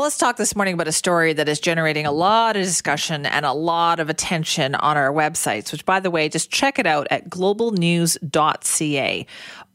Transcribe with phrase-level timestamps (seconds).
[0.00, 3.26] Well, let's talk this morning about a story that is generating a lot of discussion
[3.26, 6.86] and a lot of attention on our websites, which, by the way, just check it
[6.86, 9.26] out at globalnews.ca.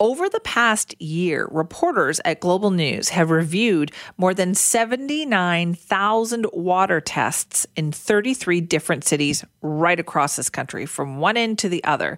[0.00, 7.66] Over the past year, reporters at Global News have reviewed more than 79,000 water tests
[7.76, 12.16] in 33 different cities right across this country, from one end to the other.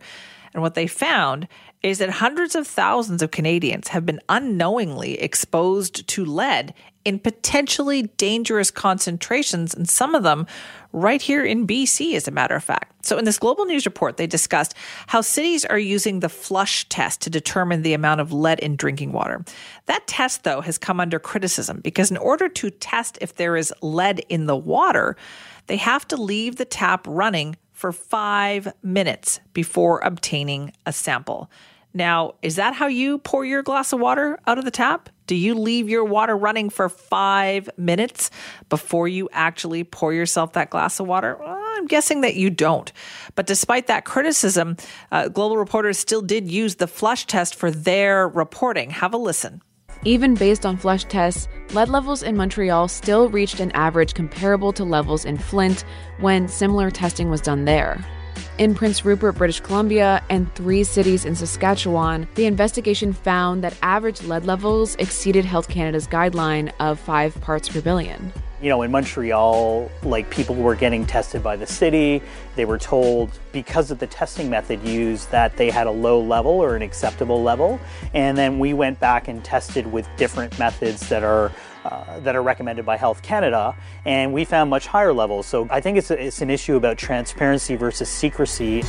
[0.55, 1.49] And what they found
[1.83, 6.73] is that hundreds of thousands of Canadians have been unknowingly exposed to lead
[7.07, 10.45] in potentially dangerous concentrations, and some of them
[10.93, 13.07] right here in BC, as a matter of fact.
[13.07, 14.75] So, in this Global News report, they discussed
[15.07, 19.13] how cities are using the flush test to determine the amount of lead in drinking
[19.13, 19.45] water.
[19.87, 23.73] That test, though, has come under criticism because in order to test if there is
[23.83, 25.17] lead in the water,
[25.69, 31.49] they have to leave the tap running for five minutes before obtaining a sample.
[31.95, 35.09] Now, is that how you pour your glass of water out of the tap?
[35.27, 38.31] Do you leave your water running for five minutes
[38.69, 41.37] before you actually pour yourself that glass of water?
[41.41, 42.93] Well, I'm guessing that you don't.
[43.35, 44.77] But despite that criticism,
[45.11, 48.91] uh, Global Reporters still did use the flush test for their reporting.
[48.91, 49.63] Have a listen.
[50.05, 54.85] Even based on flush tests, lead levels in Montreal still reached an average comparable to
[54.85, 55.85] levels in Flint
[56.21, 58.05] when similar testing was done there.
[58.59, 64.23] In Prince Rupert, British Columbia, and three cities in Saskatchewan, the investigation found that average
[64.23, 69.91] lead levels exceeded Health Canada's guideline of 5 parts per billion you know, in Montreal,
[70.03, 72.23] like people were getting tested by the city.
[72.55, 76.53] They were told because of the testing method used that they had a low level
[76.53, 77.79] or an acceptable level.
[78.15, 81.53] And then we went back and tested with different methods that are
[81.85, 83.73] uh, that are recommended by Health Canada,
[84.05, 85.47] and we found much higher levels.
[85.47, 88.83] So I think it's, a, it's an issue about transparency versus secrecy.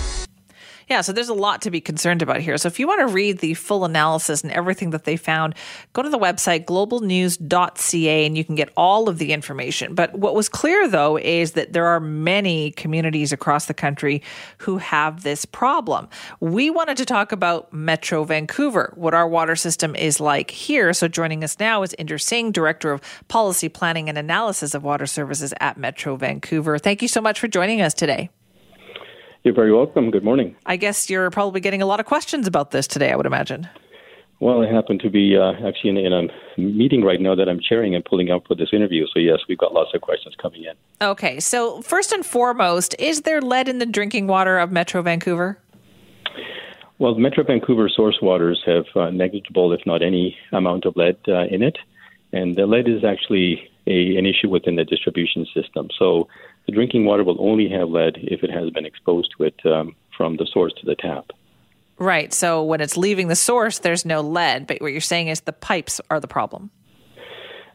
[0.87, 2.57] Yeah, so there's a lot to be concerned about here.
[2.57, 5.53] So if you want to read the full analysis and everything that they found,
[5.91, 9.95] go to the website globalnews.ca and you can get all of the information.
[9.95, 14.21] But what was clear though is that there are many communities across the country
[14.59, 16.07] who have this problem.
[16.39, 20.93] We wanted to talk about Metro Vancouver, what our water system is like here.
[20.93, 25.05] So joining us now is Inder Singh, Director of Policy Planning and Analysis of Water
[25.05, 26.77] Services at Metro Vancouver.
[26.77, 28.29] Thank you so much for joining us today.
[29.47, 30.11] You're very welcome.
[30.11, 30.57] Good morning.
[30.65, 33.69] I guess you're probably getting a lot of questions about this today, I would imagine.
[34.41, 37.61] Well, I happen to be uh, actually in, in, a meeting right now that I'm
[37.61, 39.05] chairing and pulling up for this interview.
[39.13, 40.73] So, yes, we've got lots of questions coming in.
[41.01, 41.39] Okay.
[41.39, 45.57] So, first and foremost, is there lead in the drinking water of Metro Vancouver?
[46.99, 51.45] Well, Metro Vancouver source waters have uh, negligible, if not any, amount of lead uh,
[51.45, 51.77] in it.
[52.33, 55.87] And the lead is actually a, an issue within the distribution system.
[55.97, 56.27] So,
[56.67, 59.95] the drinking water will only have lead if it has been exposed to it um,
[60.15, 61.31] from the source to the tap.
[61.97, 62.31] Right.
[62.33, 64.67] So when it's leaving the source, there's no lead.
[64.67, 66.69] But what you're saying is the pipes are the problem.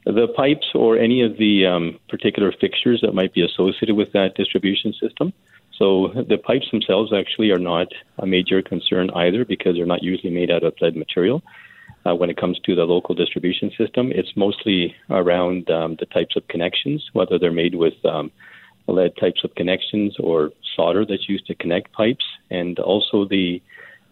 [0.04, 4.34] The pipes or any of the um, particular fixtures that might be associated with that
[4.36, 5.32] distribution system.
[5.78, 7.88] So the pipes themselves actually are not
[8.18, 11.42] a major concern either because they're not usually made out of lead material.
[12.04, 16.36] Uh, when it comes to the local distribution system, it's mostly around um, the types
[16.36, 18.30] of connections, whether they're made with um,
[18.86, 23.62] lead types of connections or solder that's used to connect pipes, and also the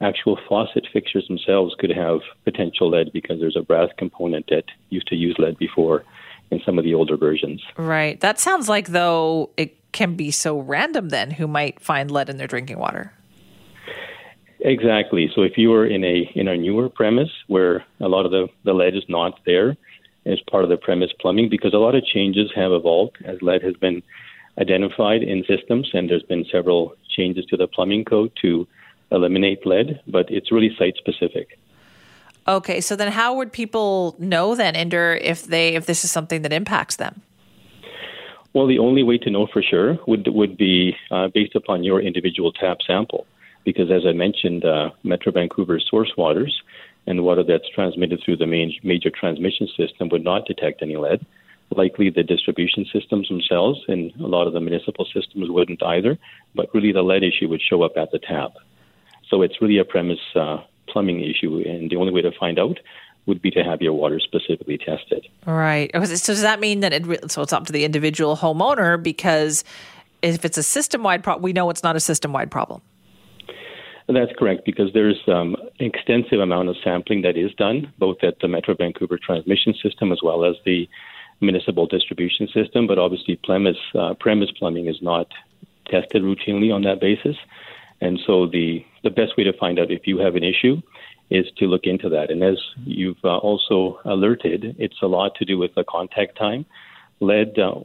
[0.01, 5.07] actual faucet fixtures themselves could have potential lead because there's a brass component that used
[5.09, 6.05] to use lead before
[6.51, 7.63] in some of the older versions.
[7.77, 8.19] Right.
[8.21, 12.39] That sounds like though it can be so random then who might find lead in
[12.39, 13.13] their drinking water.
[14.61, 15.31] Exactly.
[15.35, 18.49] So if you were in a in a newer premise where a lot of the,
[18.65, 19.77] the lead is not there
[20.27, 23.63] as part of the premise plumbing, because a lot of changes have evolved as lead
[23.63, 24.03] has been
[24.61, 28.67] identified in systems, and there's been several changes to the plumbing code to
[29.11, 31.59] eliminate lead, but it's really site specific.
[32.47, 36.43] Okay, so then how would people know then, Inder, if they if this is something
[36.43, 37.23] that impacts them?
[38.53, 42.01] Well, the only way to know for sure would would be uh, based upon your
[42.01, 43.27] individual tap sample,
[43.65, 46.63] because as I mentioned, uh, Metro Vancouver's source waters
[47.07, 51.25] and water that's transmitted through the main major transmission system would not detect any lead
[51.71, 56.19] likely the distribution systems themselves, and a lot of the municipal systems wouldn't either.
[56.55, 58.53] But really, the lead issue would show up at the tap.
[59.29, 60.59] So it's really a premise uh,
[60.89, 62.79] plumbing issue, and the only way to find out
[63.27, 65.27] would be to have your water specifically tested.
[65.47, 65.91] Right.
[65.95, 67.31] So does that mean that it?
[67.31, 69.63] So it's up to the individual homeowner because
[70.23, 72.83] if it's a system-wide problem, we know it's not a system-wide problem.
[74.09, 78.41] That's correct because there's um, an extensive amount of sampling that is done both at
[78.41, 80.89] the Metro Vancouver transmission system as well as the
[81.41, 85.29] municipal distribution system, but obviously premise, uh, premise plumbing is not
[85.91, 87.37] tested routinely on that basis.
[88.01, 90.81] And so the, the best way to find out if you have an issue
[91.31, 92.31] is to look into that.
[92.31, 96.67] And as you've uh, also alerted, it's a lot to do with the contact time.
[97.21, 97.81] Lead uh,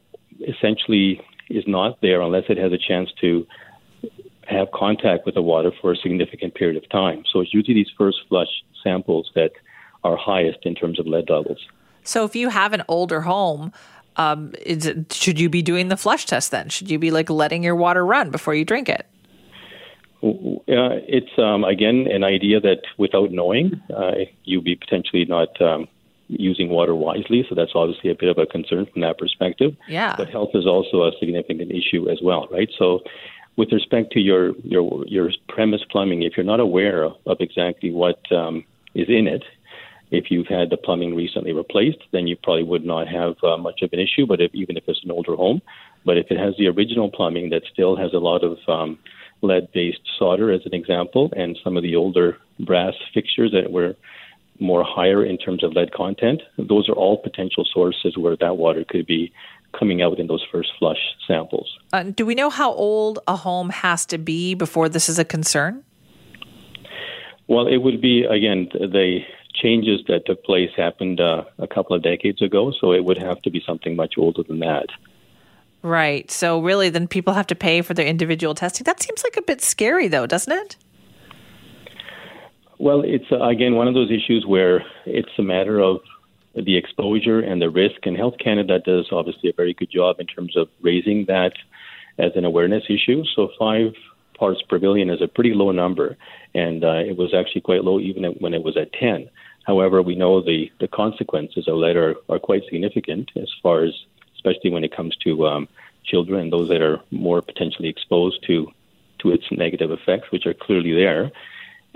[0.48, 3.46] essentially is not there unless it has a chance to
[4.48, 7.24] have contact with the water for a significant period of time.
[7.32, 9.52] So it's usually these first flush samples that
[10.04, 11.60] are highest in terms of lead levels.
[12.06, 13.74] So if you have an older home,
[14.16, 16.70] um, it, should you be doing the flush test then?
[16.70, 19.06] Should you be like letting your water run before you drink it?
[20.24, 24.14] Uh, it's um, again an idea that without knowing, uh,
[24.44, 25.88] you be potentially not um,
[26.28, 27.46] using water wisely.
[27.48, 29.76] So that's obviously a bit of a concern from that perspective.
[29.88, 30.16] Yeah.
[30.18, 32.70] But health is also a significant issue as well, right?
[32.78, 33.02] So
[33.58, 37.92] with respect to your your your premise plumbing, if you're not aware of, of exactly
[37.92, 38.64] what um,
[38.94, 39.44] is in it,
[40.12, 43.82] if you've had the plumbing recently replaced, then you probably would not have uh, much
[43.82, 44.26] of an issue.
[44.26, 45.62] But if, even if it's an older home,
[46.06, 49.00] but if it has the original plumbing that still has a lot of um,
[49.42, 53.96] lead-based solder, as an example, and some of the older brass fixtures that were
[54.60, 58.86] more higher in terms of lead content, those are all potential sources where that water
[58.88, 59.34] could be
[59.78, 61.78] coming out in those first flush samples.
[61.92, 65.26] Uh, do we know how old a home has to be before this is a
[65.26, 65.84] concern?
[67.48, 69.20] Well, it would be again the
[69.56, 73.42] changes that took place happened uh, a couple of decades ago, so it would have
[73.44, 74.88] to be something much older than that.
[75.82, 76.30] Right.
[76.32, 78.84] So really, then people have to pay for their individual testing.
[78.86, 80.78] That seems like a bit scary, though, doesn't it?
[82.80, 86.02] Well, it's uh, again one of those issues where it's a matter of
[86.56, 90.26] the exposure and the risk, and Health Canada does obviously a very good job in
[90.26, 91.54] terms of raising that
[92.18, 93.24] as an awareness issue.
[93.36, 93.94] So five
[94.38, 96.18] parts per billion is a pretty low number,
[96.54, 99.30] and uh, it was actually quite low even when it was at 10.
[99.66, 103.94] However, we know the, the consequences of lead are, are quite significant as far as,
[104.36, 105.68] especially when it comes to um,
[106.04, 108.72] children and those that are more potentially exposed to,
[109.20, 111.32] to its negative effects, which are clearly there.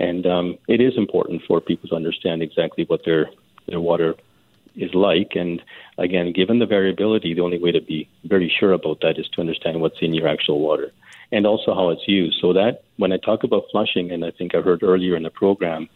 [0.00, 3.30] And um, it is important for people to understand exactly what their,
[3.68, 4.16] their water
[4.74, 5.36] is like.
[5.36, 5.62] And
[5.96, 9.40] again, given the variability, the only way to be very sure about that is to
[9.40, 10.92] understand what's in your actual water
[11.32, 12.38] and also how it's used.
[12.40, 15.30] So that when I talk about flushing, and I think I heard earlier in the
[15.30, 15.88] program,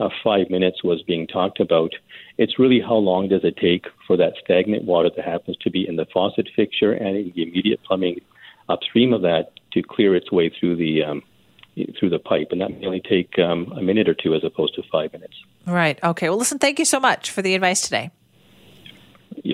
[0.00, 1.92] uh, five minutes was being talked about.
[2.38, 5.86] It's really how long does it take for that stagnant water that happens to be
[5.86, 8.20] in the faucet fixture and in the immediate plumbing
[8.68, 11.22] upstream of that to clear its way through the um,
[11.98, 14.74] through the pipe, and that may only take um, a minute or two as opposed
[14.76, 15.34] to five minutes.
[15.66, 15.98] Right.
[16.02, 16.28] Okay.
[16.28, 16.58] Well, listen.
[16.58, 18.10] Thank you so much for the advice today.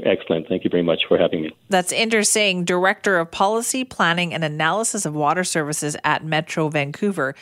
[0.05, 0.47] Excellent.
[0.49, 1.51] Thank you very much for having me.
[1.69, 7.35] That's Inder Singh, Director of Policy, Planning, and Analysis of Water Services at Metro Vancouver.